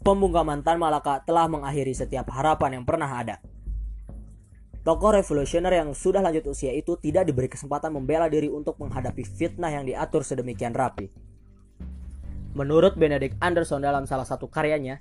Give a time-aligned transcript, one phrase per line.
[0.00, 3.36] pembungkaman Tan Malaka telah mengakhiri setiap harapan yang pernah ada.
[4.80, 9.68] Tokoh revolusioner yang sudah lanjut usia itu tidak diberi kesempatan membela diri untuk menghadapi fitnah
[9.68, 11.12] yang diatur sedemikian rapi.
[12.56, 14.96] Menurut Benedict Anderson dalam salah satu karyanya,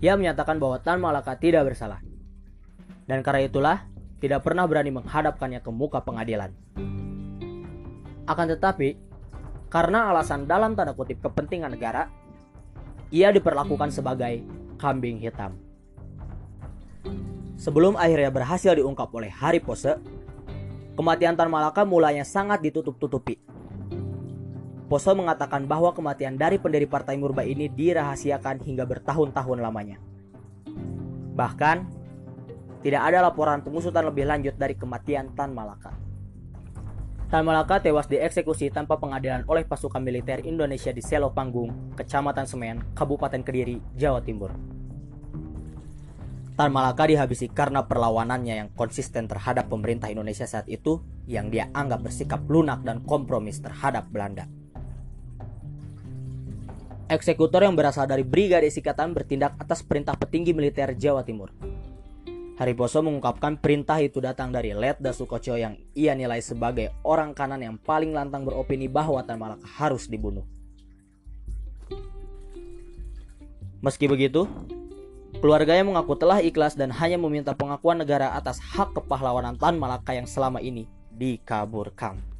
[0.00, 2.00] ia menyatakan bahwa Tan Malaka tidak bersalah.
[3.04, 3.76] Dan karena itulah,
[4.24, 6.56] tidak pernah berani menghadapkannya ke muka pengadilan.
[8.24, 8.96] Akan tetapi,
[9.68, 12.08] karena alasan dalam tanda kutip kepentingan negara,
[13.14, 14.42] ia diperlakukan sebagai
[14.74, 15.54] kambing hitam.
[17.54, 20.02] Sebelum akhirnya berhasil diungkap oleh Hari Pose,
[20.98, 23.38] kematian Tan Malaka mulanya sangat ditutup-tutupi.
[24.90, 30.02] Pose mengatakan bahwa kematian dari pendiri Partai Murba ini dirahasiakan hingga bertahun-tahun lamanya.
[31.38, 31.76] Bahkan,
[32.82, 35.94] tidak ada laporan pengusutan lebih lanjut dari kematian Tan Malaka.
[37.34, 42.94] Tan Malaka tewas dieksekusi tanpa pengadilan oleh pasukan militer Indonesia di Selo Panggung, Kecamatan Semen,
[42.94, 44.54] Kabupaten Kediri, Jawa Timur.
[46.54, 52.06] Tan Malaka dihabisi karena perlawanannya yang konsisten terhadap pemerintah Indonesia saat itu yang dia anggap
[52.06, 54.46] bersikap lunak dan kompromis terhadap Belanda.
[57.10, 61.50] Eksekutor yang berasal dari Brigade Sikatan bertindak atas perintah petinggi militer Jawa Timur.
[62.54, 67.76] Hariposo mengungkapkan perintah itu datang dari Letda Sukoco yang ia nilai sebagai orang kanan yang
[67.82, 70.46] paling lantang beropini bahwa Tan Malaka harus dibunuh.
[73.82, 74.46] Meski begitu,
[75.44, 80.24] Keluarganya mengaku telah ikhlas dan hanya meminta pengakuan negara atas hak kepahlawanan Tan Malaka yang
[80.24, 82.33] selama ini dikaburkan.